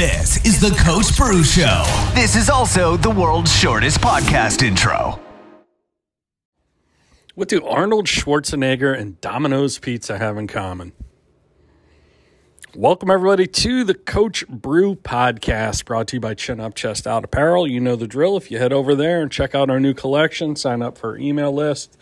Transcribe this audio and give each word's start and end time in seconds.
This 0.00 0.42
is 0.46 0.58
the 0.58 0.74
Coach 0.82 1.14
Bru 1.14 1.44
Show. 1.44 1.84
This 2.14 2.34
is 2.34 2.48
also 2.48 2.96
the 2.96 3.10
world's 3.10 3.54
shortest 3.54 4.00
podcast 4.00 4.62
intro. 4.62 5.20
What 7.34 7.48
do 7.48 7.62
Arnold 7.66 8.06
Schwarzenegger 8.06 8.98
and 8.98 9.20
Domino's 9.20 9.78
Pizza 9.78 10.16
have 10.16 10.38
in 10.38 10.46
common? 10.46 10.94
Welcome, 12.74 13.10
everybody, 13.10 13.46
to 13.46 13.84
the 13.84 13.92
Coach 13.92 14.48
Bru 14.48 14.94
podcast 14.94 15.84
brought 15.84 16.08
to 16.08 16.16
you 16.16 16.20
by 16.20 16.32
Chin 16.32 16.60
Up 16.60 16.74
Chest 16.74 17.06
Out 17.06 17.22
Apparel. 17.22 17.68
You 17.68 17.80
know 17.80 17.94
the 17.94 18.06
drill. 18.06 18.38
If 18.38 18.50
you 18.50 18.56
head 18.56 18.72
over 18.72 18.94
there 18.94 19.20
and 19.20 19.30
check 19.30 19.54
out 19.54 19.68
our 19.68 19.78
new 19.78 19.92
collection, 19.92 20.56
sign 20.56 20.80
up 20.80 20.96
for 20.96 21.10
our 21.10 21.18
email 21.18 21.52
list, 21.52 21.98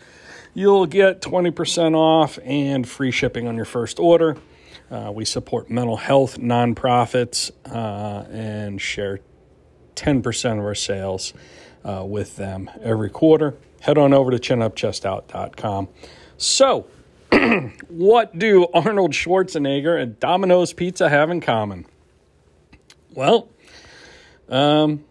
you'll 0.53 0.85
get 0.85 1.21
20% 1.21 1.97
off 1.97 2.39
and 2.45 2.87
free 2.87 3.11
shipping 3.11 3.45
on 3.45 3.57
your 3.57 3.65
first 3.65 3.99
order. 3.99 4.37
Uh, 4.91 5.11
we 5.13 5.23
support 5.23 5.69
mental 5.69 5.97
health 5.97 6.39
nonprofits 6.39 7.51
uh, 7.71 8.27
and 8.31 8.81
share 8.81 9.19
10% 9.95 10.59
of 10.59 10.65
our 10.65 10.75
sales 10.75 11.33
uh, 11.83 12.03
with 12.05 12.35
them 12.37 12.69
every 12.81 13.09
quarter. 13.09 13.55
Head 13.81 13.97
on 13.97 14.13
over 14.13 14.31
to 14.31 14.37
chinupchestout.com. 14.37 15.89
So, 16.37 16.87
what 17.87 18.37
do 18.37 18.67
Arnold 18.73 19.11
Schwarzenegger 19.11 20.01
and 20.01 20.19
Domino's 20.19 20.73
Pizza 20.73 21.09
have 21.09 21.29
in 21.29 21.41
common? 21.41 21.85
Well, 23.13 23.49
um, 24.49 25.03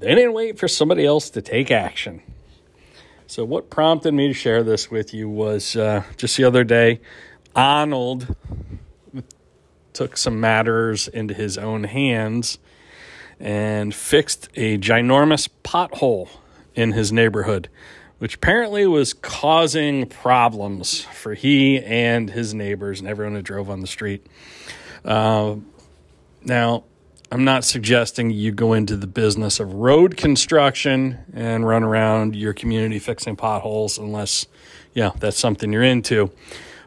they 0.00 0.14
didn't 0.14 0.34
wait 0.34 0.58
for 0.58 0.68
somebody 0.68 1.06
else 1.06 1.30
to 1.30 1.42
take 1.42 1.70
action. 1.70 2.22
So, 3.26 3.44
what 3.44 3.70
prompted 3.70 4.12
me 4.12 4.28
to 4.28 4.34
share 4.34 4.62
this 4.62 4.90
with 4.90 5.14
you 5.14 5.28
was 5.28 5.76
uh, 5.76 6.04
just 6.16 6.36
the 6.36 6.44
other 6.44 6.62
day. 6.62 7.00
Arnold 7.54 8.34
took 9.92 10.16
some 10.16 10.40
matters 10.40 11.08
into 11.08 11.32
his 11.32 11.56
own 11.56 11.84
hands 11.84 12.58
and 13.38 13.94
fixed 13.94 14.48
a 14.54 14.76
ginormous 14.78 15.48
pothole 15.62 16.28
in 16.74 16.92
his 16.92 17.12
neighborhood, 17.12 17.68
which 18.18 18.34
apparently 18.34 18.86
was 18.86 19.14
causing 19.14 20.06
problems 20.06 21.02
for 21.02 21.34
he 21.34 21.80
and 21.80 22.30
his 22.30 22.52
neighbors 22.52 23.00
and 23.00 23.08
everyone 23.08 23.34
who 23.34 23.42
drove 23.42 23.70
on 23.70 23.80
the 23.80 23.86
street. 23.86 24.26
Uh, 25.04 25.56
now, 26.42 26.84
I'm 27.30 27.44
not 27.44 27.64
suggesting 27.64 28.30
you 28.30 28.52
go 28.52 28.72
into 28.72 28.96
the 28.96 29.06
business 29.06 29.60
of 29.60 29.74
road 29.74 30.16
construction 30.16 31.18
and 31.32 31.66
run 31.66 31.82
around 31.82 32.36
your 32.36 32.52
community 32.52 32.98
fixing 32.98 33.36
potholes 33.36 33.98
unless, 33.98 34.46
yeah, 34.92 35.10
that's 35.18 35.38
something 35.38 35.72
you're 35.72 35.82
into 35.82 36.30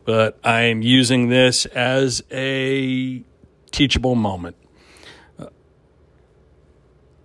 but 0.07 0.39
I 0.41 0.61
am 0.61 0.81
using 0.81 1.27
this 1.27 1.65
as 1.65 2.23
a 2.31 3.23
teachable 3.71 4.15
moment. 4.15 4.55
Uh, 5.37 5.47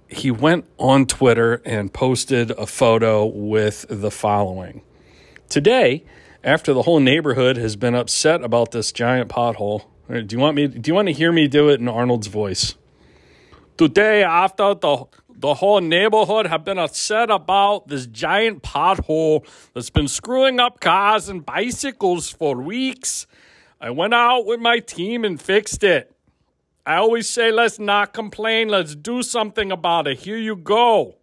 he 0.08 0.33
went 0.33 0.64
on 0.78 1.06
Twitter 1.06 1.62
and 1.64 1.94
posted 1.94 2.50
a 2.50 2.66
photo 2.66 3.24
with 3.24 3.86
the 3.89 4.11
following 4.11 4.83
Today, 5.48 6.05
after 6.42 6.72
the 6.74 6.83
whole 6.83 6.98
neighborhood 6.98 7.56
has 7.56 7.77
been 7.77 7.94
upset 7.94 8.42
about 8.42 8.72
this 8.72 8.91
giant 8.91 9.30
pothole, 9.30 9.84
do 10.08 10.27
you 10.28 10.41
want 10.41 10.56
me 10.56 10.67
do 10.67 10.91
you 10.91 10.94
want 10.94 11.06
to 11.06 11.14
hear 11.14 11.30
me 11.30 11.46
do 11.46 11.69
it 11.69 11.78
in 11.78 11.86
Arnold's 11.86 12.27
voice? 12.27 12.74
Today, 13.77 14.24
after 14.24 14.74
the 14.74 15.05
the 15.36 15.55
whole 15.55 15.80
neighborhood 15.80 16.47
have 16.47 16.64
been 16.64 16.78
upset 16.78 17.30
about 17.30 17.88
this 17.88 18.06
giant 18.06 18.62
pothole 18.62 19.47
that's 19.74 19.91
been 19.91 20.08
screwing 20.08 20.61
up 20.61 20.80
cars 20.80 21.28
and 21.28 21.44
bicycles 21.44 22.30
for 22.30 22.61
weeks. 22.61 23.27
I 23.80 23.91
went 23.91 24.14
out 24.14 24.47
with 24.47 24.61
my 24.61 24.78
team 24.78 25.24
and 25.24 25.41
fixed 25.41 25.83
it. 25.83 26.14
I 26.84 26.97
always 26.97 27.28
say, 27.28 27.52
let's 27.52 27.78
not 27.78 28.12
complain, 28.12 28.69
let's 28.69 28.94
do 28.94 29.22
something 29.22 29.70
about 29.70 30.06
it. 30.06 30.19
Here 30.19 30.36
you 30.36 30.56
go. 30.56 31.16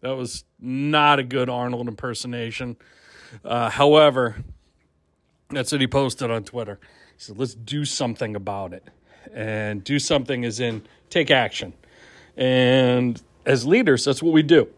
That 0.00 0.16
was 0.16 0.44
not 0.58 1.18
a 1.18 1.22
good 1.22 1.48
Arnold 1.48 1.88
impersonation. 1.88 2.76
Uh, 3.44 3.70
however, 3.70 4.36
that's 5.50 5.72
what 5.72 5.80
he 5.80 5.86
posted 5.86 6.30
on 6.30 6.44
Twitter. 6.44 6.78
He 7.16 7.22
said, 7.22 7.38
let's 7.38 7.54
do 7.54 7.84
something 7.84 8.36
about 8.36 8.72
it. 8.72 8.84
And 9.34 9.84
do 9.84 9.98
something 9.98 10.44
is 10.44 10.60
in 10.60 10.82
take 11.10 11.30
action. 11.30 11.74
And 12.36 13.20
as 13.44 13.66
leaders, 13.66 14.04
that's 14.04 14.22
what 14.22 14.32
we 14.32 14.42
do, 14.42 14.68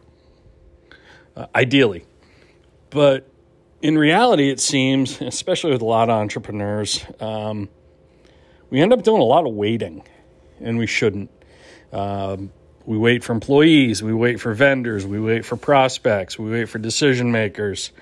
uh, 1.37 1.47
ideally. 1.55 2.07
But 2.91 3.29
in 3.81 3.99
reality, 3.99 4.51
it 4.51 4.61
seems, 4.61 5.21
especially 5.21 5.73
with 5.73 5.83
a 5.83 5.87
lot 5.87 6.09
of 6.09 6.17
entrepreneurs, 6.17 7.05
um, 7.21 7.69
we 8.71 8.81
end 8.81 8.93
up 8.93 9.03
doing 9.03 9.21
a 9.21 9.25
lot 9.25 9.47
of 9.47 9.53
waiting, 9.53 10.03
and 10.61 10.79
we 10.79 10.87
shouldn't. 10.87 11.31
Um, 11.93 12.53
we 12.87 12.99
wait 12.99 13.23
for 13.23 13.33
employees, 13.33 14.03
we 14.03 14.13
wait 14.13 14.41
for 14.41 14.55
vendors, 14.55 15.07
we 15.07 15.21
wait 15.21 15.45
for 15.45 15.57
prospects, 15.57 16.39
we 16.39 16.51
wait 16.51 16.69
for 16.69 16.79
decision 16.79 17.31
makers, 17.31 17.93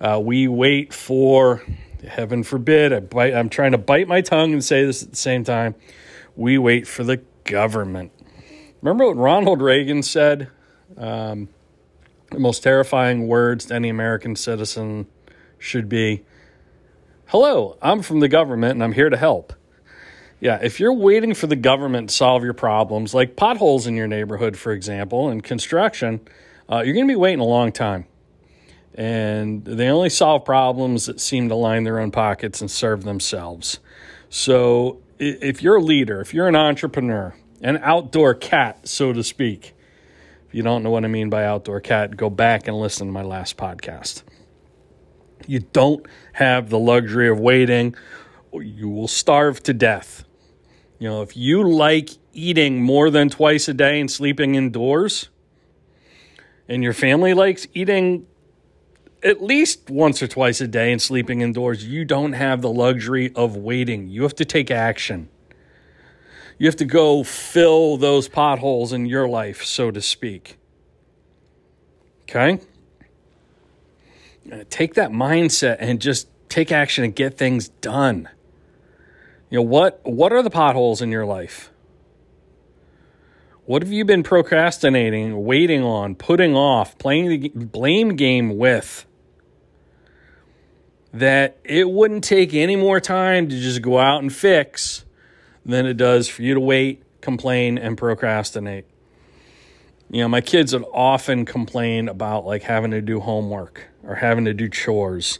uh, 0.00 0.20
we 0.22 0.48
wait 0.48 0.92
for, 0.92 1.62
heaven 2.08 2.42
forbid, 2.42 2.92
I 2.92 3.00
bite, 3.00 3.34
I'm 3.34 3.48
trying 3.48 3.72
to 3.72 3.78
bite 3.78 4.08
my 4.08 4.22
tongue 4.22 4.52
and 4.52 4.64
say 4.64 4.84
this 4.84 5.02
at 5.02 5.10
the 5.10 5.16
same 5.16 5.44
time, 5.44 5.74
we 6.36 6.58
wait 6.58 6.88
for 6.88 7.04
the 7.04 7.18
government. 7.44 8.10
Remember 8.84 9.06
what 9.06 9.16
Ronald 9.16 9.62
Reagan 9.62 10.02
said? 10.02 10.50
Um, 10.98 11.48
the 12.30 12.38
most 12.38 12.62
terrifying 12.62 13.26
words 13.26 13.64
to 13.66 13.74
any 13.74 13.88
American 13.88 14.36
citizen 14.36 15.06
should 15.58 15.88
be 15.88 16.22
Hello, 17.28 17.78
I'm 17.80 18.02
from 18.02 18.20
the 18.20 18.28
government 18.28 18.72
and 18.72 18.84
I'm 18.84 18.92
here 18.92 19.08
to 19.08 19.16
help. 19.16 19.54
Yeah, 20.38 20.58
if 20.62 20.80
you're 20.80 20.92
waiting 20.92 21.32
for 21.32 21.46
the 21.46 21.56
government 21.56 22.10
to 22.10 22.14
solve 22.14 22.44
your 22.44 22.52
problems, 22.52 23.14
like 23.14 23.36
potholes 23.36 23.86
in 23.86 23.96
your 23.96 24.06
neighborhood, 24.06 24.54
for 24.54 24.72
example, 24.72 25.30
and 25.30 25.42
construction, 25.42 26.20
uh, 26.70 26.82
you're 26.84 26.92
going 26.92 27.08
to 27.08 27.12
be 27.12 27.16
waiting 27.16 27.40
a 27.40 27.44
long 27.46 27.72
time. 27.72 28.04
And 28.94 29.64
they 29.64 29.88
only 29.88 30.10
solve 30.10 30.44
problems 30.44 31.06
that 31.06 31.20
seem 31.20 31.48
to 31.48 31.54
line 31.54 31.84
their 31.84 31.98
own 31.98 32.10
pockets 32.10 32.60
and 32.60 32.70
serve 32.70 33.04
themselves. 33.04 33.78
So 34.28 35.00
if 35.18 35.62
you're 35.62 35.76
a 35.76 35.82
leader, 35.82 36.20
if 36.20 36.34
you're 36.34 36.48
an 36.48 36.56
entrepreneur, 36.56 37.34
an 37.60 37.78
outdoor 37.82 38.34
cat, 38.34 38.88
so 38.88 39.12
to 39.12 39.22
speak. 39.22 39.74
If 40.48 40.54
you 40.54 40.62
don't 40.62 40.82
know 40.82 40.90
what 40.90 41.04
I 41.04 41.08
mean 41.08 41.30
by 41.30 41.44
outdoor 41.44 41.80
cat, 41.80 42.16
go 42.16 42.30
back 42.30 42.68
and 42.68 42.78
listen 42.78 43.06
to 43.06 43.12
my 43.12 43.22
last 43.22 43.56
podcast. 43.56 44.22
You 45.46 45.60
don't 45.60 46.06
have 46.34 46.70
the 46.70 46.78
luxury 46.78 47.28
of 47.28 47.38
waiting, 47.38 47.94
or 48.50 48.62
you 48.62 48.88
will 48.88 49.08
starve 49.08 49.62
to 49.64 49.74
death. 49.74 50.24
You 50.98 51.08
know, 51.08 51.22
if 51.22 51.36
you 51.36 51.68
like 51.68 52.10
eating 52.32 52.82
more 52.82 53.10
than 53.10 53.28
twice 53.28 53.68
a 53.68 53.74
day 53.74 54.00
and 54.00 54.10
sleeping 54.10 54.54
indoors, 54.54 55.28
and 56.68 56.82
your 56.82 56.92
family 56.92 57.34
likes 57.34 57.66
eating 57.74 58.26
at 59.22 59.42
least 59.42 59.90
once 59.90 60.22
or 60.22 60.26
twice 60.26 60.60
a 60.60 60.68
day 60.68 60.92
and 60.92 61.00
sleeping 61.00 61.40
indoors, 61.40 61.84
you 61.84 62.04
don't 62.04 62.34
have 62.34 62.62
the 62.62 62.70
luxury 62.70 63.32
of 63.34 63.56
waiting. 63.56 64.06
You 64.06 64.22
have 64.22 64.34
to 64.36 64.44
take 64.44 64.70
action. 64.70 65.28
You 66.58 66.66
have 66.66 66.76
to 66.76 66.84
go 66.84 67.24
fill 67.24 67.96
those 67.96 68.28
potholes 68.28 68.92
in 68.92 69.06
your 69.06 69.28
life, 69.28 69.64
so 69.64 69.90
to 69.90 70.00
speak. 70.00 70.56
Okay? 72.22 72.60
Uh, 74.50 74.64
take 74.70 74.94
that 74.94 75.10
mindset 75.10 75.76
and 75.80 76.00
just 76.00 76.28
take 76.48 76.70
action 76.70 77.04
and 77.04 77.14
get 77.14 77.36
things 77.36 77.68
done. 77.68 78.28
You 79.50 79.58
know 79.58 79.62
what 79.62 80.00
what 80.04 80.32
are 80.32 80.42
the 80.42 80.50
potholes 80.50 81.00
in 81.00 81.10
your 81.10 81.24
life? 81.24 81.70
What 83.66 83.82
have 83.82 83.92
you 83.92 84.04
been 84.04 84.22
procrastinating, 84.22 85.44
waiting 85.44 85.82
on, 85.82 86.16
putting 86.16 86.54
off, 86.54 86.98
playing 86.98 87.28
the 87.28 87.48
blame 87.48 88.16
game 88.16 88.58
with? 88.58 89.06
That 91.14 91.56
it 91.64 91.88
wouldn't 91.88 92.24
take 92.24 92.52
any 92.52 92.76
more 92.76 93.00
time 93.00 93.48
to 93.48 93.58
just 93.58 93.80
go 93.80 93.98
out 93.98 94.20
and 94.20 94.32
fix 94.32 95.03
than 95.64 95.86
it 95.86 95.96
does 95.96 96.28
for 96.28 96.42
you 96.42 96.54
to 96.54 96.60
wait, 96.60 97.02
complain, 97.20 97.78
and 97.78 97.96
procrastinate. 97.96 98.86
You 100.10 100.22
know, 100.22 100.28
my 100.28 100.40
kids 100.40 100.72
would 100.72 100.84
often 100.92 101.44
complain 101.44 102.08
about 102.08 102.44
like 102.44 102.62
having 102.62 102.90
to 102.92 103.00
do 103.00 103.20
homework 103.20 103.88
or 104.02 104.14
having 104.14 104.44
to 104.44 104.54
do 104.54 104.68
chores. 104.68 105.38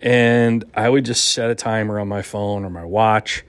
And 0.00 0.64
I 0.74 0.88
would 0.88 1.04
just 1.04 1.32
set 1.32 1.50
a 1.50 1.54
timer 1.54 1.98
on 1.98 2.08
my 2.08 2.22
phone 2.22 2.64
or 2.64 2.70
my 2.70 2.84
watch 2.84 3.44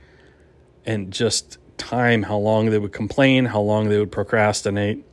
and 0.85 1.11
just 1.11 1.57
time 1.77 2.23
how 2.23 2.37
long 2.37 2.69
they 2.69 2.77
would 2.77 2.93
complain, 2.93 3.45
how 3.45 3.61
long 3.61 3.89
they 3.89 3.99
would 3.99 4.11
procrastinate, 4.11 5.03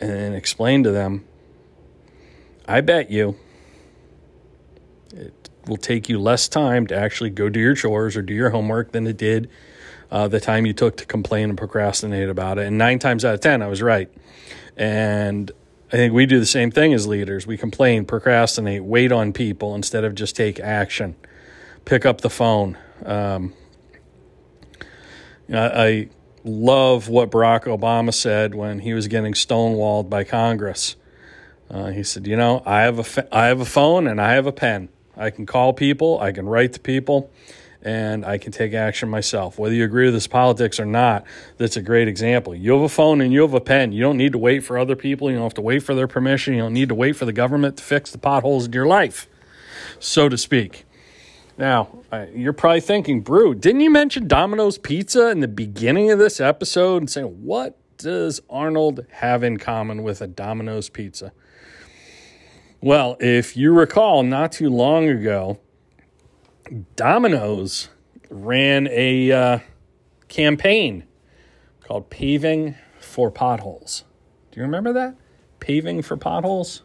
and 0.00 0.34
explain 0.34 0.82
to 0.84 0.90
them 0.90 1.24
I 2.66 2.80
bet 2.80 3.10
you 3.10 3.36
it 5.14 5.43
will 5.66 5.76
take 5.76 6.08
you 6.08 6.18
less 6.20 6.48
time 6.48 6.86
to 6.88 6.96
actually 6.96 7.30
go 7.30 7.48
do 7.48 7.60
your 7.60 7.74
chores 7.74 8.16
or 8.16 8.22
do 8.22 8.34
your 8.34 8.50
homework 8.50 8.92
than 8.92 9.06
it 9.06 9.16
did 9.16 9.48
uh, 10.10 10.28
the 10.28 10.40
time 10.40 10.66
you 10.66 10.72
took 10.72 10.96
to 10.98 11.06
complain 11.06 11.48
and 11.48 11.58
procrastinate 11.58 12.28
about 12.28 12.58
it. 12.58 12.66
And 12.66 12.78
nine 12.78 12.98
times 12.98 13.24
out 13.24 13.34
of 13.34 13.40
10, 13.40 13.62
I 13.62 13.68
was 13.68 13.82
right. 13.82 14.10
And 14.76 15.50
I 15.92 15.96
think 15.96 16.12
we 16.12 16.26
do 16.26 16.38
the 16.38 16.46
same 16.46 16.70
thing 16.70 16.92
as 16.92 17.06
leaders. 17.06 17.46
We 17.46 17.56
complain, 17.56 18.04
procrastinate, 18.04 18.84
wait 18.84 19.12
on 19.12 19.32
people 19.32 19.74
instead 19.74 20.04
of 20.04 20.14
just 20.14 20.36
take 20.36 20.60
action. 20.60 21.16
Pick 21.84 22.06
up 22.06 22.20
the 22.20 22.30
phone. 22.30 22.78
Um, 23.04 23.52
I, 25.52 26.08
love 26.44 27.08
what 27.08 27.30
Barack 27.30 27.64
Obama 27.64 28.12
said 28.12 28.54
when 28.54 28.80
he 28.80 28.92
was 28.92 29.08
getting 29.08 29.32
stonewalled 29.32 30.10
by 30.10 30.24
Congress. 30.24 30.96
Uh, 31.70 31.86
he 31.86 32.02
said, 32.02 32.26
"You 32.26 32.36
know, 32.36 32.62
I 32.66 32.82
have 32.82 32.98
a 33.18 33.34
I 33.34 33.46
have 33.46 33.60
a 33.60 33.64
phone 33.64 34.06
and 34.06 34.20
I 34.20 34.34
have 34.34 34.46
a 34.46 34.52
pen. 34.52 34.90
I 35.16 35.30
can 35.30 35.46
call 35.46 35.72
people, 35.72 36.20
I 36.20 36.32
can 36.32 36.46
write 36.46 36.72
to 36.74 36.80
people, 36.80 37.30
and 37.82 38.24
I 38.24 38.38
can 38.38 38.50
take 38.50 38.72
action 38.72 39.08
myself. 39.08 39.58
Whether 39.58 39.74
you 39.74 39.84
agree 39.84 40.06
with 40.06 40.14
this 40.14 40.26
politics 40.26 40.80
or 40.80 40.86
not, 40.86 41.24
that's 41.58 41.76
a 41.76 41.82
great 41.82 42.08
example. 42.08 42.54
You 42.54 42.72
have 42.72 42.82
a 42.82 42.88
phone 42.88 43.20
and 43.20 43.32
you 43.32 43.42
have 43.42 43.54
a 43.54 43.60
pen. 43.60 43.92
You 43.92 44.00
don't 44.00 44.16
need 44.16 44.32
to 44.32 44.38
wait 44.38 44.64
for 44.64 44.78
other 44.78 44.96
people. 44.96 45.30
You 45.30 45.36
don't 45.36 45.44
have 45.44 45.54
to 45.54 45.60
wait 45.60 45.82
for 45.82 45.94
their 45.94 46.08
permission. 46.08 46.54
You 46.54 46.60
don't 46.60 46.72
need 46.72 46.88
to 46.88 46.94
wait 46.94 47.14
for 47.16 47.26
the 47.26 47.32
government 47.32 47.76
to 47.76 47.82
fix 47.82 48.10
the 48.10 48.18
potholes 48.18 48.66
in 48.66 48.72
your 48.72 48.86
life, 48.86 49.28
so 49.98 50.28
to 50.28 50.38
speak." 50.38 50.86
Now, 51.56 51.88
you're 52.34 52.52
probably 52.52 52.80
thinking, 52.80 53.20
Bru, 53.20 53.54
didn't 53.54 53.82
you 53.82 53.90
mention 53.90 54.26
Domino's 54.26 54.76
Pizza 54.76 55.30
in 55.30 55.38
the 55.38 55.46
beginning 55.46 56.10
of 56.10 56.18
this 56.18 56.40
episode 56.40 57.02
and 57.02 57.08
saying, 57.08 57.44
what 57.44 57.78
does 57.96 58.40
Arnold 58.50 59.06
have 59.10 59.44
in 59.44 59.58
common 59.58 60.02
with 60.02 60.20
a 60.20 60.26
Domino's 60.26 60.88
Pizza? 60.88 61.30
Well, 62.84 63.16
if 63.18 63.56
you 63.56 63.72
recall, 63.72 64.22
not 64.22 64.52
too 64.52 64.68
long 64.68 65.08
ago, 65.08 65.58
Domino's 66.96 67.88
ran 68.28 68.88
a 68.88 69.32
uh, 69.32 69.58
campaign 70.28 71.04
called 71.80 72.10
Paving 72.10 72.74
for 73.00 73.30
Potholes. 73.30 74.04
Do 74.50 74.60
you 74.60 74.64
remember 74.64 74.92
that? 74.92 75.16
Paving 75.60 76.02
for 76.02 76.18
Potholes? 76.18 76.82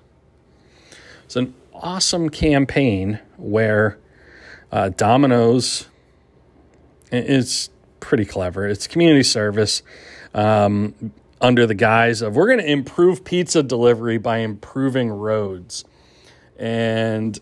It's 1.25 1.35
an 1.35 1.53
awesome 1.73 2.29
campaign 2.29 3.19
where 3.35 3.99
uh, 4.71 4.91
Domino's 4.95 5.87
is 7.11 7.71
pretty 7.99 8.23
clever. 8.23 8.65
It's 8.65 8.87
community 8.87 9.23
service 9.23 9.83
um, 10.33 11.11
under 11.41 11.65
the 11.65 11.73
guise 11.73 12.21
of 12.21 12.35
we're 12.35 12.47
going 12.47 12.59
to 12.59 12.71
improve 12.71 13.23
pizza 13.23 13.63
delivery 13.63 14.17
by 14.17 14.37
improving 14.37 15.09
roads. 15.09 15.85
And 16.57 17.39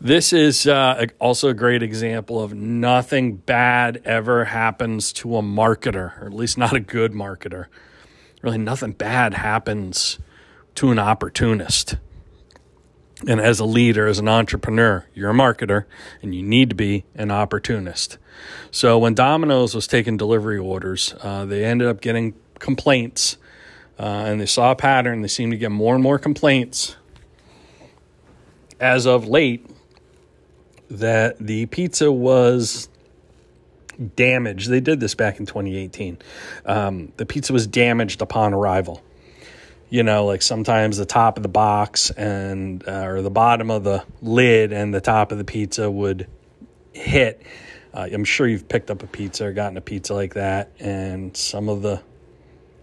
this 0.00 0.32
is 0.32 0.66
uh, 0.66 1.06
also 1.18 1.48
a 1.48 1.54
great 1.54 1.82
example 1.82 2.42
of 2.42 2.52
nothing 2.52 3.36
bad 3.36 4.02
ever 4.04 4.44
happens 4.46 5.12
to 5.14 5.36
a 5.36 5.42
marketer, 5.42 6.20
or 6.20 6.26
at 6.26 6.34
least 6.34 6.58
not 6.58 6.74
a 6.74 6.80
good 6.80 7.12
marketer. 7.12 7.66
Really, 8.42 8.58
nothing 8.58 8.92
bad 8.92 9.34
happens 9.34 10.18
to 10.74 10.90
an 10.90 10.98
opportunist. 10.98 11.96
And 13.26 13.40
as 13.40 13.60
a 13.60 13.64
leader, 13.64 14.06
as 14.06 14.18
an 14.18 14.28
entrepreneur, 14.28 15.06
you're 15.14 15.30
a 15.30 15.34
marketer 15.34 15.84
and 16.20 16.34
you 16.34 16.42
need 16.42 16.68
to 16.68 16.76
be 16.76 17.04
an 17.14 17.30
opportunist. 17.30 18.18
So 18.70 18.98
when 18.98 19.14
Domino's 19.14 19.74
was 19.74 19.86
taking 19.86 20.16
delivery 20.16 20.58
orders, 20.58 21.14
uh, 21.20 21.44
they 21.44 21.64
ended 21.64 21.88
up 21.88 22.00
getting 22.00 22.34
complaints 22.58 23.36
uh, 23.98 24.02
and 24.02 24.40
they 24.40 24.46
saw 24.46 24.72
a 24.72 24.76
pattern. 24.76 25.22
They 25.22 25.28
seemed 25.28 25.52
to 25.52 25.58
get 25.58 25.70
more 25.70 25.94
and 25.94 26.02
more 26.02 26.18
complaints 26.18 26.96
as 28.80 29.06
of 29.06 29.28
late 29.28 29.66
that 30.90 31.38
the 31.38 31.66
pizza 31.66 32.10
was 32.10 32.88
damaged. 34.16 34.68
They 34.68 34.80
did 34.80 35.00
this 35.00 35.14
back 35.14 35.38
in 35.38 35.46
2018. 35.46 36.18
Um, 36.66 37.12
the 37.16 37.26
pizza 37.26 37.52
was 37.52 37.66
damaged 37.66 38.22
upon 38.22 38.54
arrival 38.54 39.02
you 39.94 40.02
know, 40.02 40.26
like 40.26 40.42
sometimes 40.42 40.96
the 40.96 41.06
top 41.06 41.36
of 41.36 41.44
the 41.44 41.48
box 41.48 42.10
and 42.10 42.82
uh, 42.88 43.04
or 43.04 43.22
the 43.22 43.30
bottom 43.30 43.70
of 43.70 43.84
the 43.84 44.04
lid 44.22 44.72
and 44.72 44.92
the 44.92 45.00
top 45.00 45.30
of 45.30 45.38
the 45.38 45.44
pizza 45.44 45.88
would 45.88 46.26
hit. 46.92 47.40
Uh, 47.94 48.08
I'm 48.12 48.24
sure 48.24 48.46
you've 48.46 48.68
picked 48.68 48.90
up 48.90 49.02
a 49.02 49.06
pizza 49.06 49.46
or 49.46 49.52
gotten 49.52 49.76
a 49.78 49.80
pizza 49.80 50.14
like 50.14 50.34
that, 50.34 50.72
and 50.80 51.34
some 51.36 51.68
of 51.68 51.80
the 51.80 52.02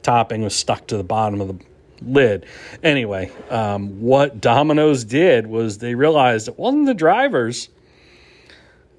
topping 0.02 0.42
was 0.42 0.56
stuck 0.56 0.88
to 0.88 0.98
the 0.98 1.04
bottom 1.04 1.42
of 1.42 1.48
the 1.50 1.66
lid. 2.02 2.46
Anyway, 2.82 3.32
um, 3.50 4.02
what 4.02 4.42
Domino's 4.42 5.04
did 5.04 5.46
was 5.46 5.78
they 5.78 5.94
realized 5.94 6.48
it 6.48 6.58
wasn't 6.58 6.88
the 6.88 6.94
drivers 6.94 7.70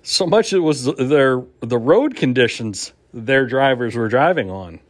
so 0.03 0.27
much 0.27 0.53
it 0.53 0.59
was 0.59 0.85
their 0.97 1.43
the 1.61 1.79
road 1.79 2.17
conditions 2.17 2.93
their 3.15 3.47
drivers 3.47 3.95
were 3.95 4.09
driving 4.09 4.51
on. 4.51 4.81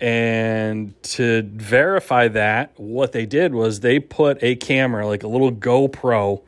And 0.00 1.00
to 1.02 1.42
verify 1.42 2.28
that, 2.28 2.78
what 2.78 3.10
they 3.10 3.26
did 3.26 3.52
was 3.52 3.80
they 3.80 3.98
put 3.98 4.38
a 4.42 4.54
camera, 4.54 5.06
like 5.06 5.24
a 5.24 5.28
little 5.28 5.50
GoPro 5.50 6.42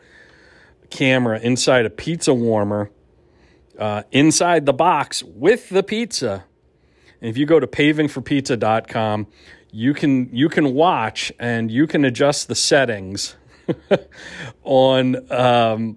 camera, 0.89 1.41
inside 1.41 1.85
a 1.85 1.91
pizza 1.91 2.33
warmer, 2.33 2.91
uh, 3.81 4.03
inside 4.13 4.67
the 4.67 4.73
box 4.73 5.23
with 5.23 5.71
the 5.71 5.83
pizza. 5.83 6.45
And 7.21 7.29
if 7.31 7.37
you 7.37 7.47
go 7.47 7.59
to 7.59 7.67
pavingforpizza.com, 7.67 9.27
you 9.73 9.95
can 9.95 10.29
you 10.33 10.49
can 10.49 10.75
watch 10.75 11.33
and 11.39 11.71
you 11.71 11.87
can 11.87 12.05
adjust 12.05 12.49
the 12.49 12.55
settings 12.55 13.37
on 14.65 15.33
um, 15.33 15.97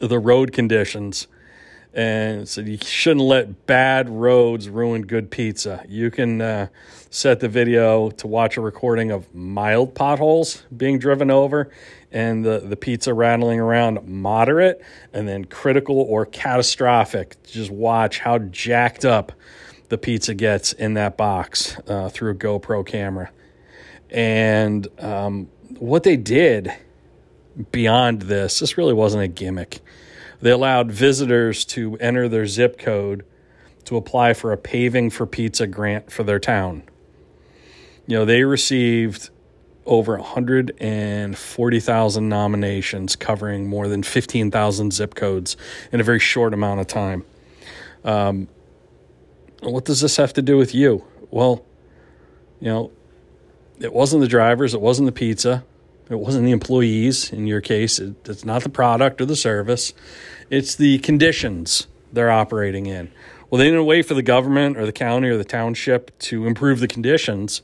the 0.00 0.18
road 0.18 0.52
conditions 0.52 1.28
and 1.94 2.48
so 2.48 2.60
you 2.60 2.76
shouldn't 2.78 3.24
let 3.24 3.66
bad 3.66 4.08
roads 4.08 4.68
ruin 4.68 5.02
good 5.02 5.30
pizza. 5.30 5.84
You 5.88 6.10
can 6.10 6.40
uh, 6.40 6.66
set 7.10 7.40
the 7.40 7.48
video 7.48 8.10
to 8.10 8.26
watch 8.26 8.56
a 8.56 8.60
recording 8.60 9.12
of 9.12 9.32
mild 9.32 9.94
potholes 9.94 10.64
being 10.76 10.98
driven 10.98 11.30
over 11.30 11.70
and 12.10 12.44
the, 12.44 12.60
the 12.60 12.76
pizza 12.76 13.12
rattling 13.12 13.58
around 13.58 14.06
moderate, 14.06 14.80
and 15.12 15.26
then 15.26 15.44
critical 15.44 16.00
or 16.00 16.24
catastrophic. 16.24 17.42
Just 17.42 17.72
watch 17.72 18.20
how 18.20 18.38
jacked 18.38 19.04
up 19.04 19.32
the 19.88 19.98
pizza 19.98 20.32
gets 20.32 20.72
in 20.72 20.94
that 20.94 21.16
box 21.16 21.76
uh, 21.88 22.08
through 22.08 22.30
a 22.30 22.34
GoPro 22.34 22.86
camera. 22.86 23.30
And 24.10 24.86
um, 25.00 25.48
what 25.78 26.04
they 26.04 26.16
did 26.16 26.72
beyond 27.72 28.22
this, 28.22 28.60
this 28.60 28.78
really 28.78 28.94
wasn't 28.94 29.24
a 29.24 29.28
gimmick 29.28 29.80
they 30.44 30.50
allowed 30.50 30.92
visitors 30.92 31.64
to 31.64 31.96
enter 32.00 32.28
their 32.28 32.46
zip 32.46 32.78
code 32.78 33.24
to 33.86 33.96
apply 33.96 34.34
for 34.34 34.52
a 34.52 34.58
paving 34.58 35.08
for 35.08 35.24
pizza 35.24 35.66
grant 35.66 36.12
for 36.12 36.22
their 36.22 36.38
town. 36.38 36.82
You 38.06 38.18
know, 38.18 38.26
they 38.26 38.44
received 38.44 39.30
over 39.86 40.18
140,000 40.18 42.28
nominations 42.28 43.16
covering 43.16 43.66
more 43.66 43.88
than 43.88 44.02
15,000 44.02 44.92
zip 44.92 45.14
codes 45.14 45.56
in 45.90 46.00
a 46.00 46.04
very 46.04 46.18
short 46.18 46.52
amount 46.52 46.80
of 46.80 46.88
time. 46.88 47.24
Um, 48.04 48.48
what 49.62 49.86
does 49.86 50.02
this 50.02 50.18
have 50.18 50.34
to 50.34 50.42
do 50.42 50.58
with 50.58 50.74
you? 50.74 51.06
Well, 51.30 51.64
you 52.60 52.68
know, 52.68 52.92
it 53.80 53.94
wasn't 53.94 54.20
the 54.20 54.28
drivers, 54.28 54.74
it 54.74 54.82
wasn't 54.82 55.06
the 55.06 55.12
pizza, 55.12 55.64
it 56.10 56.18
wasn't 56.18 56.44
the 56.44 56.52
employees 56.52 57.32
in 57.32 57.46
your 57.46 57.60
case, 57.60 57.98
it, 57.98 58.28
it's 58.28 58.44
not 58.44 58.62
the 58.62 58.68
product 58.68 59.20
or 59.20 59.26
the 59.26 59.36
service. 59.36 59.92
It's 60.50 60.74
the 60.74 60.98
conditions 60.98 61.86
they're 62.12 62.30
operating 62.30 62.86
in. 62.86 63.10
Well, 63.50 63.58
they 63.58 63.64
didn't 63.66 63.86
wait 63.86 64.02
for 64.02 64.14
the 64.14 64.22
government 64.22 64.76
or 64.76 64.86
the 64.86 64.92
county 64.92 65.28
or 65.28 65.36
the 65.36 65.44
township 65.44 66.16
to 66.20 66.46
improve 66.46 66.80
the 66.80 66.88
conditions. 66.88 67.62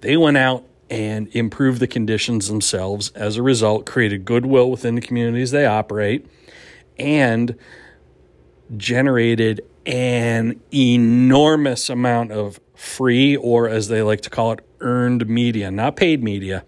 They 0.00 0.16
went 0.16 0.36
out 0.36 0.64
and 0.88 1.28
improved 1.34 1.80
the 1.80 1.86
conditions 1.86 2.48
themselves. 2.48 3.10
As 3.10 3.36
a 3.36 3.42
result, 3.42 3.86
created 3.86 4.24
goodwill 4.24 4.70
within 4.70 4.94
the 4.94 5.00
communities 5.00 5.50
they 5.50 5.66
operate 5.66 6.26
and 6.98 7.56
generated 8.76 9.60
an 9.84 10.60
enormous 10.72 11.88
amount 11.88 12.32
of 12.32 12.60
free, 12.74 13.36
or 13.36 13.68
as 13.68 13.88
they 13.88 14.02
like 14.02 14.20
to 14.22 14.30
call 14.30 14.52
it, 14.52 14.60
earned 14.80 15.28
media, 15.28 15.70
not 15.70 15.96
paid 15.96 16.22
media. 16.22 16.64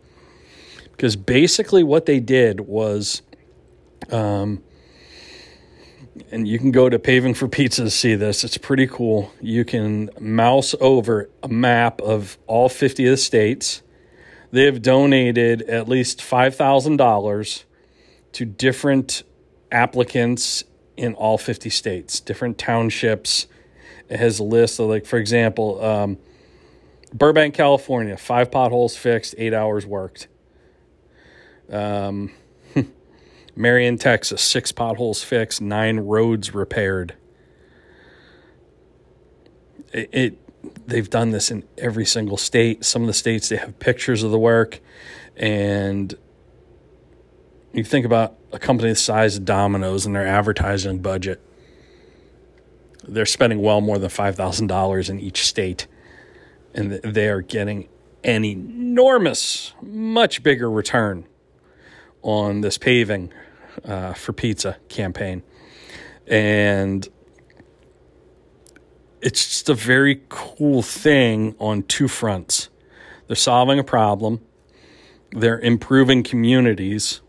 Because 0.99 1.17
basically, 1.17 1.83
what 1.83 2.05
they 2.05 2.21
did 2.21 2.61
was 2.61 3.23
um, 4.11 4.63
and 6.31 6.47
you 6.47 6.59
can 6.59 6.71
go 6.71 6.89
to 6.89 6.99
Paving 6.99 7.35
for 7.35 7.49
Pizza 7.49 7.85
to 7.85 7.91
see 7.91 8.15
this. 8.15 8.45
It's 8.45 8.59
pretty 8.59 8.87
cool. 8.87 9.33
You 9.41 9.65
can 9.65 10.11
mouse 10.19 10.75
over 10.81 11.31
a 11.43 11.49
map 11.49 12.01
of 12.01 12.39
all 12.47 12.69
50 12.69 13.07
of 13.07 13.11
the 13.13 13.17
states. 13.17 13.83
They 14.51 14.65
have 14.65 14.83
donated 14.83 15.63
at 15.63 15.89
least 15.89 16.21
$5,000 16.21 17.65
to 18.33 18.45
different 18.45 19.23
applicants 19.71 20.65
in 20.97 21.15
all 21.15 21.39
50 21.39 21.71
states, 21.71 22.21
different 22.21 22.59
townships. 22.59 23.47
It 24.09 24.19
has 24.19 24.39
a 24.39 24.45
list 24.45 24.81
of, 24.81 24.89
like, 24.89 25.07
for 25.07 25.19
example, 25.19 25.83
um, 25.85 26.19
Burbank, 27.13 27.55
California, 27.55 28.17
five 28.17 28.51
potholes 28.51 28.97
fixed, 28.97 29.35
eight 29.39 29.55
hours 29.55 29.87
worked. 29.87 30.29
Um, 31.71 32.33
Marion, 33.57 33.99
Texas, 33.99 34.43
six 34.43 34.73
potholes 34.73 35.23
fixed, 35.23 35.61
nine 35.61 36.01
roads 36.01 36.55
repaired. 36.55 37.15
It, 39.93 40.09
it, 40.13 40.87
they've 40.87 41.09
done 41.09 41.31
this 41.31 41.51
in 41.51 41.65
every 41.77 42.07
single 42.07 42.37
state. 42.37 42.85
Some 42.85 43.03
of 43.03 43.07
the 43.09 43.15
states 43.15 43.49
they 43.49 43.57
have 43.57 43.79
pictures 43.79 44.23
of 44.23 44.31
the 44.31 44.39
work, 44.39 44.81
and 45.37 46.15
you 47.73 47.85
think 47.85 48.07
about 48.07 48.37
a 48.53 48.59
company 48.59 48.91
the 48.91 48.97
size 48.97 49.37
of 49.37 49.45
Domino's 49.45 50.07
and 50.07 50.15
their 50.15 50.27
advertising 50.27 51.01
budget. 51.01 51.41
they're 53.07 53.27
spending 53.27 53.61
well 53.63 53.81
more 53.81 53.99
than 53.99 54.11
$5,000 54.11 55.11
in 55.11 55.21
each 55.21 55.47
state, 55.47 55.87
and 56.75 56.93
they 56.93 57.29
are 57.29 57.41
getting 57.41 57.89
an 58.25 58.45
enormous, 58.45 59.73
much 59.83 60.43
bigger 60.43 60.71
return 60.71 61.25
on 62.23 62.61
this 62.61 62.79
paving 62.79 63.33
uh, 63.85 64.15
for 64.15 64.33
pizza 64.33 64.77
campaign. 64.89 65.43
And 66.27 67.09
it's 69.21 69.49
just 69.49 69.69
a 69.69 69.75
very 69.75 70.23
cool 70.29 70.83
thing 70.83 71.55
on 71.59 71.83
two 71.85 72.09
fronts. 72.09 72.69
They're 73.27 73.37
solving 73.37 73.79
a 73.79 73.85
problem, 73.85 74.41
they're 75.33 75.61
improving 75.61 76.23
communities. 76.23 77.21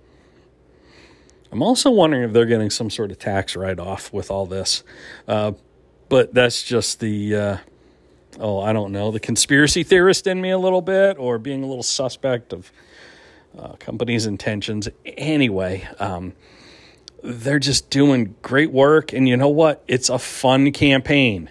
I'm 1.51 1.63
also 1.63 1.89
wondering 1.89 2.23
if 2.23 2.31
they're 2.31 2.45
getting 2.45 2.69
some 2.69 2.91
sort 2.91 3.09
of 3.09 3.17
tax 3.17 3.55
write 3.55 3.79
off 3.79 4.13
with 4.13 4.29
all 4.29 4.45
this. 4.45 4.83
Uh, 5.27 5.53
but 6.07 6.31
that's 6.33 6.61
just 6.61 6.99
the, 6.99 7.35
uh, 7.35 7.57
oh, 8.39 8.59
I 8.61 8.71
don't 8.71 8.91
know, 8.91 9.09
the 9.09 9.19
conspiracy 9.19 9.81
theorist 9.81 10.27
in 10.27 10.39
me 10.41 10.51
a 10.51 10.59
little 10.59 10.81
bit 10.81 11.17
or 11.17 11.39
being 11.39 11.63
a 11.63 11.67
little 11.67 11.83
suspect 11.83 12.53
of 12.53 12.71
uh, 13.57 13.73
companies' 13.79 14.25
intentions. 14.25 14.87
Anyway, 15.05 15.87
um, 15.99 16.33
they're 17.23 17.59
just 17.59 17.89
doing 17.89 18.35
great 18.41 18.71
work. 18.71 19.13
And 19.13 19.27
you 19.27 19.37
know 19.37 19.49
what? 19.49 19.83
It's 19.87 20.09
a 20.09 20.19
fun 20.19 20.71
campaign. 20.71 21.49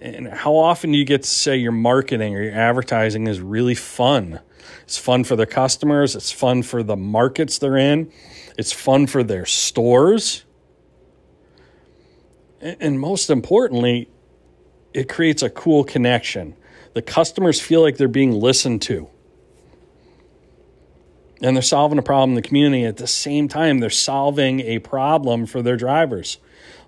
And 0.00 0.28
how 0.28 0.54
often 0.54 0.92
do 0.92 0.98
you 0.98 1.04
get 1.04 1.22
to 1.22 1.28
say 1.28 1.56
your 1.56 1.72
marketing 1.72 2.34
or 2.36 2.42
your 2.42 2.54
advertising 2.54 3.26
is 3.26 3.40
really 3.40 3.74
fun? 3.74 4.40
It's 4.82 4.98
fun 4.98 5.24
for 5.24 5.36
their 5.36 5.46
customers, 5.46 6.14
it's 6.14 6.30
fun 6.30 6.62
for 6.62 6.82
the 6.82 6.96
markets 6.96 7.58
they're 7.58 7.76
in, 7.76 8.12
it's 8.58 8.72
fun 8.72 9.06
for 9.06 9.22
their 9.24 9.46
stores. 9.46 10.44
And 12.60 13.00
most 13.00 13.30
importantly, 13.30 14.08
it 14.92 15.08
creates 15.08 15.42
a 15.42 15.50
cool 15.50 15.84
connection. 15.84 16.56
The 16.94 17.02
customers 17.02 17.60
feel 17.60 17.82
like 17.82 17.96
they're 17.96 18.08
being 18.08 18.32
listened 18.32 18.82
to 18.82 19.08
and 21.42 21.56
they're 21.56 21.62
solving 21.62 21.98
a 21.98 22.02
problem 22.02 22.30
in 22.30 22.36
the 22.36 22.42
community 22.42 22.84
at 22.84 22.96
the 22.96 23.06
same 23.06 23.48
time 23.48 23.78
they're 23.78 23.90
solving 23.90 24.60
a 24.60 24.78
problem 24.78 25.46
for 25.46 25.62
their 25.62 25.76
drivers. 25.76 26.38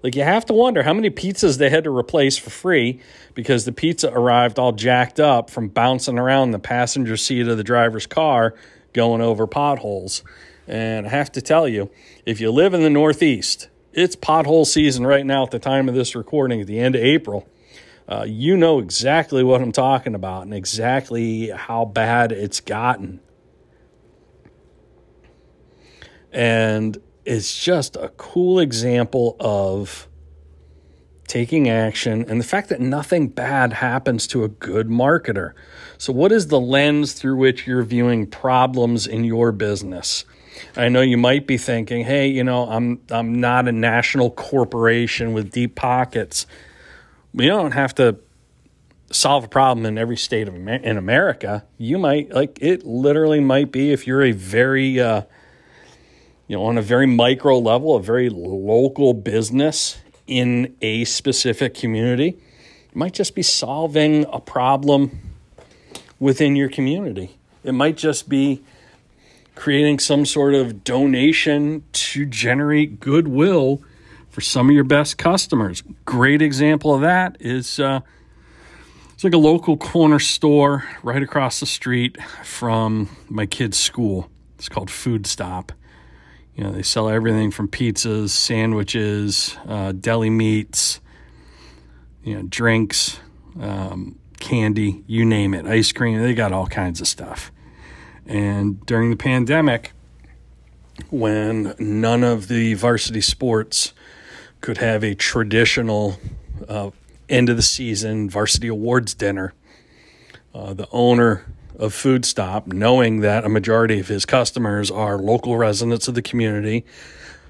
Like 0.02 0.14
you 0.14 0.22
have 0.22 0.46
to 0.46 0.52
wonder 0.52 0.84
how 0.84 0.94
many 0.94 1.10
pizzas 1.10 1.58
they 1.58 1.70
had 1.70 1.84
to 1.84 1.96
replace 1.96 2.38
for 2.38 2.50
free 2.50 3.00
because 3.34 3.64
the 3.64 3.72
pizza 3.72 4.12
arrived 4.12 4.58
all 4.58 4.72
jacked 4.72 5.18
up 5.18 5.50
from 5.50 5.68
bouncing 5.68 6.18
around 6.18 6.52
the 6.52 6.58
passenger 6.58 7.16
seat 7.16 7.48
of 7.48 7.56
the 7.56 7.64
driver's 7.64 8.06
car 8.06 8.54
going 8.92 9.20
over 9.20 9.46
potholes. 9.46 10.22
And 10.66 11.06
i 11.06 11.10
have 11.10 11.32
to 11.32 11.42
tell 11.42 11.66
you 11.68 11.90
if 12.24 12.40
you 12.40 12.50
live 12.50 12.74
in 12.74 12.82
the 12.82 12.90
northeast 12.90 13.68
it's 13.92 14.14
pothole 14.14 14.66
season 14.66 15.06
right 15.06 15.26
now 15.26 15.42
at 15.42 15.50
the 15.50 15.58
time 15.58 15.88
of 15.88 15.94
this 15.94 16.14
recording 16.14 16.60
at 16.60 16.66
the 16.66 16.78
end 16.78 16.94
of 16.94 17.02
april. 17.02 17.48
Uh, 18.06 18.24
you 18.26 18.56
know 18.56 18.78
exactly 18.78 19.42
what 19.42 19.60
i'm 19.60 19.72
talking 19.72 20.14
about 20.14 20.42
and 20.42 20.54
exactly 20.54 21.48
how 21.48 21.84
bad 21.84 22.32
it's 22.32 22.60
gotten 22.60 23.20
and 26.32 26.98
it's 27.24 27.62
just 27.62 27.96
a 27.96 28.08
cool 28.16 28.58
example 28.58 29.36
of 29.38 30.08
taking 31.26 31.68
action 31.68 32.24
and 32.26 32.40
the 32.40 32.44
fact 32.44 32.70
that 32.70 32.80
nothing 32.80 33.28
bad 33.28 33.74
happens 33.74 34.26
to 34.26 34.44
a 34.44 34.48
good 34.48 34.88
marketer. 34.88 35.52
So, 35.98 36.12
what 36.12 36.32
is 36.32 36.48
the 36.48 36.58
lens 36.58 37.12
through 37.12 37.36
which 37.36 37.66
you're 37.66 37.82
viewing 37.82 38.26
problems 38.26 39.06
in 39.06 39.24
your 39.24 39.52
business? 39.52 40.24
I 40.76 40.88
know 40.88 41.02
you 41.02 41.16
might 41.16 41.46
be 41.46 41.58
thinking, 41.58 42.04
"Hey, 42.04 42.28
you 42.28 42.42
know, 42.42 42.68
I'm 42.68 43.00
I'm 43.10 43.40
not 43.40 43.68
a 43.68 43.72
national 43.72 44.30
corporation 44.30 45.32
with 45.32 45.52
deep 45.52 45.76
pockets. 45.76 46.46
We 47.32 47.46
don't 47.46 47.72
have 47.72 47.94
to 47.96 48.18
solve 49.10 49.44
a 49.44 49.48
problem 49.48 49.86
in 49.86 49.98
every 49.98 50.16
state 50.16 50.48
of 50.48 50.54
in 50.54 50.96
America. 50.96 51.64
You 51.76 51.98
might 51.98 52.32
like 52.32 52.58
it. 52.60 52.84
Literally, 52.84 53.40
might 53.40 53.70
be 53.70 53.92
if 53.92 54.06
you're 54.06 54.22
a 54.22 54.32
very 54.32 55.00
uh, 55.00 55.22
you 56.48 56.56
know, 56.56 56.64
on 56.64 56.78
a 56.78 56.82
very 56.82 57.06
micro 57.06 57.58
level, 57.58 57.94
a 57.94 58.02
very 58.02 58.30
local 58.30 59.14
business 59.14 59.98
in 60.26 60.74
a 60.80 61.04
specific 61.04 61.74
community. 61.74 62.38
It 62.88 62.96
might 62.96 63.12
just 63.12 63.34
be 63.34 63.42
solving 63.42 64.24
a 64.32 64.40
problem 64.40 65.20
within 66.18 66.56
your 66.56 66.68
community. 66.68 67.36
It 67.62 67.72
might 67.72 67.96
just 67.96 68.28
be 68.28 68.62
creating 69.54 69.98
some 69.98 70.24
sort 70.24 70.54
of 70.54 70.84
donation 70.84 71.84
to 71.92 72.24
generate 72.24 72.98
goodwill 72.98 73.82
for 74.30 74.40
some 74.40 74.68
of 74.68 74.74
your 74.74 74.84
best 74.84 75.18
customers. 75.18 75.82
Great 76.04 76.40
example 76.40 76.94
of 76.94 77.02
that 77.02 77.36
is 77.40 77.78
uh, 77.78 78.00
it's 79.12 79.24
like 79.24 79.34
a 79.34 79.38
local 79.38 79.76
corner 79.76 80.20
store 80.20 80.84
right 81.02 81.22
across 81.22 81.60
the 81.60 81.66
street 81.66 82.16
from 82.44 83.08
my 83.28 83.46
kid's 83.46 83.78
school. 83.78 84.30
It's 84.56 84.68
called 84.68 84.90
Food 84.90 85.26
Stop. 85.26 85.72
You 86.58 86.64
know, 86.64 86.72
they 86.72 86.82
sell 86.82 87.08
everything 87.08 87.52
from 87.52 87.68
pizzas, 87.68 88.30
sandwiches, 88.30 89.56
uh, 89.68 89.92
deli 89.92 90.28
meats, 90.28 90.98
you 92.24 92.34
know, 92.34 92.42
drinks, 92.42 93.20
um, 93.60 94.18
candy, 94.40 95.04
you 95.06 95.24
name 95.24 95.54
it, 95.54 95.66
ice 95.66 95.92
cream. 95.92 96.20
They 96.20 96.34
got 96.34 96.50
all 96.52 96.66
kinds 96.66 97.00
of 97.00 97.06
stuff. 97.06 97.52
And 98.26 98.84
during 98.86 99.10
the 99.10 99.16
pandemic, 99.16 99.92
when 101.10 101.76
none 101.78 102.24
of 102.24 102.48
the 102.48 102.74
varsity 102.74 103.20
sports 103.20 103.92
could 104.60 104.78
have 104.78 105.04
a 105.04 105.14
traditional 105.14 106.18
uh, 106.68 106.90
end 107.28 107.50
of 107.50 107.54
the 107.54 107.62
season 107.62 108.28
varsity 108.28 108.66
awards 108.66 109.14
dinner, 109.14 109.54
uh, 110.52 110.74
the 110.74 110.88
owner 110.90 111.46
of 111.78 111.94
Food 111.94 112.24
Stop, 112.24 112.66
knowing 112.66 113.20
that 113.20 113.44
a 113.44 113.48
majority 113.48 114.00
of 114.00 114.08
his 114.08 114.24
customers 114.24 114.90
are 114.90 115.16
local 115.16 115.56
residents 115.56 116.08
of 116.08 116.14
the 116.14 116.22
community, 116.22 116.84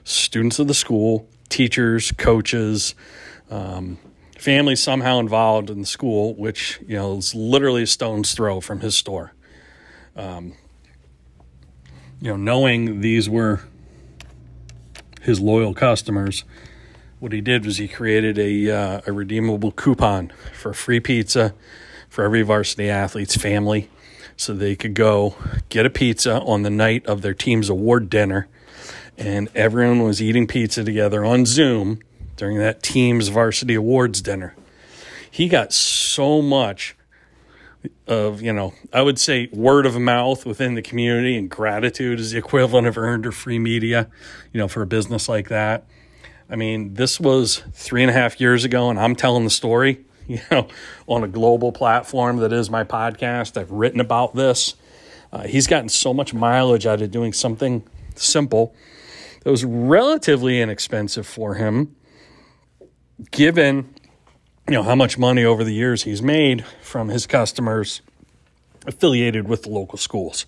students 0.04 0.58
of 0.58 0.68
the 0.68 0.74
school, 0.74 1.26
teachers, 1.48 2.12
coaches, 2.12 2.94
um, 3.50 3.98
families 4.38 4.82
somehow 4.82 5.18
involved 5.18 5.70
in 5.70 5.80
the 5.80 5.86
school, 5.86 6.34
which 6.34 6.78
you 6.86 6.96
know 6.96 7.16
is 7.16 7.34
literally 7.34 7.84
a 7.84 7.86
stone's 7.86 8.34
throw 8.34 8.60
from 8.60 8.80
his 8.80 8.94
store. 8.94 9.32
Um, 10.14 10.54
you 12.20 12.30
know, 12.30 12.36
knowing 12.36 13.00
these 13.00 13.30
were 13.30 13.60
his 15.22 15.40
loyal 15.40 15.72
customers, 15.72 16.44
what 17.18 17.32
he 17.32 17.40
did 17.40 17.64
was 17.64 17.78
he 17.78 17.88
created 17.88 18.38
a 18.38 18.70
uh, 18.70 19.00
a 19.06 19.12
redeemable 19.12 19.72
coupon 19.72 20.32
for 20.52 20.74
free 20.74 21.00
pizza 21.00 21.54
for 22.10 22.24
every 22.24 22.42
varsity 22.42 22.90
athlete's 22.90 23.36
family 23.36 23.88
so 24.38 24.54
they 24.54 24.74
could 24.76 24.94
go 24.94 25.34
get 25.68 25.84
a 25.84 25.90
pizza 25.90 26.40
on 26.40 26.62
the 26.62 26.70
night 26.70 27.04
of 27.06 27.20
their 27.20 27.34
team's 27.34 27.68
award 27.68 28.08
dinner. 28.08 28.48
And 29.18 29.50
everyone 29.54 30.04
was 30.04 30.22
eating 30.22 30.46
pizza 30.46 30.84
together 30.84 31.24
on 31.24 31.44
Zoom 31.44 32.00
during 32.36 32.56
that 32.58 32.82
team's 32.82 33.28
varsity 33.28 33.74
awards 33.74 34.22
dinner. 34.22 34.54
He 35.28 35.48
got 35.48 35.72
so 35.72 36.40
much 36.40 36.96
of, 38.06 38.40
you 38.40 38.52
know, 38.52 38.74
I 38.92 39.02
would 39.02 39.18
say 39.18 39.48
word 39.52 39.86
of 39.86 39.98
mouth 39.98 40.46
within 40.46 40.74
the 40.74 40.82
community, 40.82 41.36
and 41.36 41.50
gratitude 41.50 42.20
is 42.20 42.30
the 42.30 42.38
equivalent 42.38 42.86
of 42.86 42.96
earned 42.96 43.26
or 43.26 43.32
free 43.32 43.58
media, 43.58 44.08
you 44.52 44.58
know, 44.58 44.68
for 44.68 44.82
a 44.82 44.86
business 44.86 45.28
like 45.28 45.48
that. 45.48 45.84
I 46.48 46.54
mean, 46.54 46.94
this 46.94 47.18
was 47.18 47.62
three 47.72 48.02
and 48.02 48.10
a 48.10 48.14
half 48.14 48.40
years 48.40 48.64
ago, 48.64 48.88
and 48.88 48.98
I'm 48.98 49.16
telling 49.16 49.44
the 49.44 49.50
story. 49.50 50.04
you 50.28 50.40
know, 50.50 50.68
on 51.06 51.24
a 51.24 51.28
global 51.28 51.72
platform 51.72 52.36
that 52.36 52.52
is 52.52 52.68
my 52.68 52.84
podcast. 52.84 53.58
I've 53.58 53.72
written 53.72 53.98
about 53.98 54.34
this. 54.34 54.74
Uh, 55.32 55.44
he's 55.44 55.66
gotten 55.66 55.88
so 55.88 56.12
much 56.12 56.34
mileage 56.34 56.86
out 56.86 57.00
of 57.00 57.10
doing 57.10 57.32
something 57.32 57.82
simple 58.14 58.74
that 59.42 59.50
was 59.50 59.64
relatively 59.64 60.60
inexpensive 60.60 61.26
for 61.26 61.54
him, 61.54 61.96
given 63.30 63.94
you 64.68 64.74
know 64.74 64.82
how 64.82 64.94
much 64.94 65.16
money 65.16 65.44
over 65.44 65.64
the 65.64 65.72
years 65.72 66.02
he's 66.02 66.20
made 66.20 66.64
from 66.82 67.08
his 67.08 67.26
customers 67.26 68.02
affiliated 68.86 69.48
with 69.48 69.62
the 69.62 69.70
local 69.70 69.96
schools. 69.96 70.44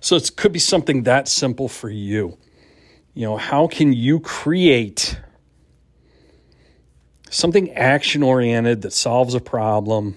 So 0.00 0.16
it 0.16 0.30
could 0.36 0.52
be 0.52 0.58
something 0.58 1.02
that 1.02 1.28
simple 1.28 1.68
for 1.68 1.90
you. 1.90 2.38
You 3.14 3.26
know, 3.26 3.36
how 3.36 3.66
can 3.66 3.92
you 3.92 4.18
create 4.20 5.18
something 7.32 7.72
action 7.72 8.22
oriented 8.22 8.82
that 8.82 8.92
solves 8.92 9.34
a 9.34 9.40
problem, 9.40 10.16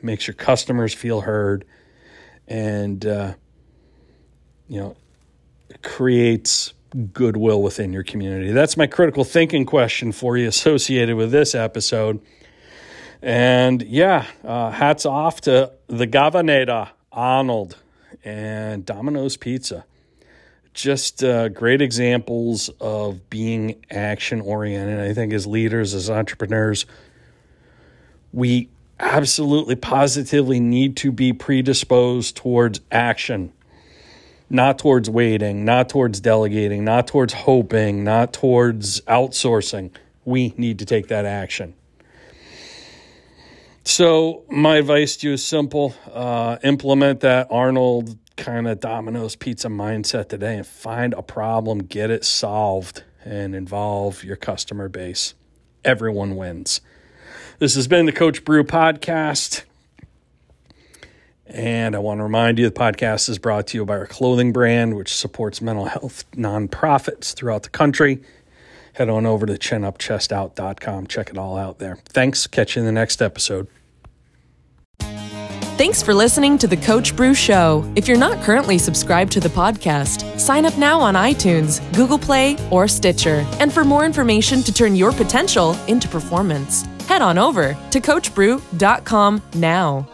makes 0.00 0.26
your 0.26 0.34
customers 0.34 0.94
feel 0.94 1.20
heard, 1.20 1.64
and 2.48 3.04
uh, 3.04 3.34
you 4.68 4.80
know 4.80 4.96
creates 5.82 6.72
goodwill 7.12 7.62
within 7.62 7.92
your 7.92 8.02
community. 8.02 8.52
That's 8.52 8.76
my 8.76 8.86
critical 8.86 9.24
thinking 9.24 9.64
question 9.64 10.12
for 10.12 10.36
you 10.36 10.48
associated 10.48 11.16
with 11.16 11.30
this 11.30 11.54
episode. 11.54 12.20
And 13.22 13.82
yeah, 13.82 14.26
uh, 14.44 14.70
hats 14.70 15.06
off 15.06 15.40
to 15.42 15.72
the 15.86 16.06
Governor 16.06 16.90
Arnold 17.10 17.76
and 18.24 18.84
Domino's 18.84 19.36
Pizza. 19.36 19.84
Just 20.74 21.22
uh, 21.22 21.48
great 21.48 21.82
examples 21.82 22.70
of 22.80 23.28
being 23.28 23.84
action 23.90 24.40
oriented. 24.40 25.00
I 25.00 25.12
think 25.12 25.32
as 25.32 25.46
leaders, 25.46 25.94
as 25.94 26.08
entrepreneurs, 26.08 26.86
we 28.32 28.70
absolutely 28.98 29.76
positively 29.76 30.60
need 30.60 30.96
to 30.98 31.12
be 31.12 31.32
predisposed 31.32 32.36
towards 32.36 32.80
action, 32.90 33.52
not 34.48 34.78
towards 34.78 35.10
waiting, 35.10 35.64
not 35.64 35.88
towards 35.88 36.20
delegating, 36.20 36.84
not 36.84 37.06
towards 37.06 37.34
hoping, 37.34 38.04
not 38.04 38.32
towards 38.32 39.00
outsourcing. 39.02 39.90
We 40.24 40.54
need 40.56 40.78
to 40.78 40.86
take 40.86 41.08
that 41.08 41.26
action. 41.26 41.74
So, 43.84 44.44
my 44.48 44.76
advice 44.76 45.16
to 45.18 45.28
you 45.28 45.34
is 45.34 45.44
simple 45.44 45.92
uh, 46.12 46.58
implement 46.62 47.20
that 47.20 47.48
Arnold 47.50 48.16
kind 48.42 48.66
of 48.66 48.80
Domino's 48.80 49.36
pizza 49.36 49.68
mindset 49.68 50.28
today 50.28 50.56
and 50.56 50.66
find 50.66 51.14
a 51.14 51.22
problem, 51.22 51.78
get 51.78 52.10
it 52.10 52.24
solved, 52.24 53.04
and 53.24 53.54
involve 53.54 54.24
your 54.24 54.34
customer 54.34 54.88
base. 54.88 55.34
Everyone 55.84 56.34
wins. 56.34 56.80
This 57.60 57.76
has 57.76 57.86
been 57.86 58.04
the 58.06 58.12
Coach 58.12 58.44
Bru 58.44 58.64
podcast. 58.64 59.62
And 61.46 61.94
I 61.94 62.00
want 62.00 62.18
to 62.18 62.24
remind 62.24 62.58
you 62.58 62.68
the 62.68 62.74
podcast 62.74 63.28
is 63.28 63.38
brought 63.38 63.68
to 63.68 63.78
you 63.78 63.84
by 63.84 63.96
our 63.96 64.06
clothing 64.06 64.52
brand, 64.52 64.96
which 64.96 65.14
supports 65.14 65.60
mental 65.60 65.84
health 65.84 66.24
nonprofits 66.32 67.34
throughout 67.34 67.62
the 67.62 67.70
country. 67.70 68.22
Head 68.94 69.08
on 69.08 69.24
over 69.24 69.46
to 69.46 69.52
chinupchestout.com. 69.52 71.06
Check 71.06 71.30
it 71.30 71.38
all 71.38 71.56
out 71.56 71.78
there. 71.78 71.98
Thanks. 72.08 72.48
Catch 72.48 72.74
you 72.74 72.80
in 72.80 72.86
the 72.86 72.92
next 72.92 73.22
episode. 73.22 73.68
Thanks 75.78 76.02
for 76.02 76.14
listening 76.14 76.58
to 76.58 76.68
the 76.68 76.76
Coach 76.76 77.16
Bru 77.16 77.34
Show. 77.34 77.90
If 77.96 78.06
you're 78.06 78.18
not 78.18 78.42
currently 78.44 78.78
subscribed 78.78 79.32
to 79.32 79.40
the 79.40 79.48
podcast, 79.48 80.38
sign 80.38 80.64
up 80.64 80.76
now 80.78 81.00
on 81.00 81.14
iTunes, 81.14 81.80
Google 81.94 82.18
Play, 82.18 82.56
or 82.70 82.86
Stitcher. 82.86 83.44
And 83.58 83.72
for 83.72 83.82
more 83.82 84.04
information 84.04 84.62
to 84.62 84.72
turn 84.72 84.94
your 84.94 85.12
potential 85.12 85.72
into 85.88 86.08
performance, 86.08 86.82
head 87.08 87.22
on 87.22 87.38
over 87.38 87.76
to 87.90 88.00
coachbru.com 88.00 89.42
now. 89.54 90.06